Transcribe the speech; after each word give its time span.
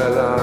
la 0.00 0.08
la. 0.08 0.39